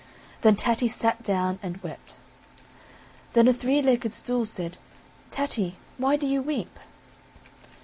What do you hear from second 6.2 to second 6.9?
you weep?"